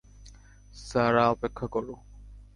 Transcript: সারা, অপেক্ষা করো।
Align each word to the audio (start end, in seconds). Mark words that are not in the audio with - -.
সারা, 0.75 1.23
অপেক্ষা 1.29 1.67
করো। 1.67 1.93